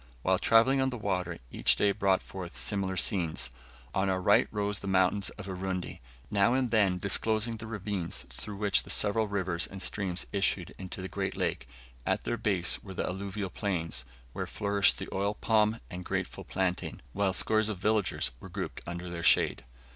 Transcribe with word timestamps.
While 0.23 0.39
travelling 0.39 0.81
on 0.81 0.89
the 0.89 0.97
water 0.97 1.37
each 1.51 1.75
day 1.75 1.91
brought 1.91 2.23
forth 2.23 2.57
similar 2.57 2.97
scenes 2.97 3.51
on 3.93 4.09
our 4.09 4.19
right 4.19 4.47
rose 4.49 4.79
the 4.79 4.87
mountains 4.87 5.29
of 5.37 5.45
Urundi, 5.45 5.99
now 6.31 6.55
and 6.55 6.71
then 6.71 6.97
disclosing 6.97 7.57
the 7.57 7.67
ravines 7.67 8.25
through 8.35 8.55
which 8.57 8.81
the 8.81 8.89
several 8.89 9.27
rivers 9.27 9.67
and 9.67 9.79
streams 9.79 10.25
issued 10.33 10.73
into 10.79 11.03
the 11.03 11.07
great 11.07 11.37
lake; 11.37 11.67
at 12.03 12.23
their 12.23 12.35
base 12.37 12.81
were 12.81 12.95
the 12.95 13.05
alluvial 13.05 13.51
plains, 13.51 14.03
where 14.33 14.47
flourished 14.47 14.97
the 14.97 15.07
oil 15.13 15.35
palm 15.35 15.79
and 15.91 16.03
grateful 16.03 16.43
plantain, 16.43 17.03
while 17.13 17.31
scores 17.31 17.69
of 17.69 17.77
villages 17.77 18.31
were 18.39 18.49
grouped 18.49 18.81
under 18.87 19.07
their 19.07 19.21
shade. 19.21 19.65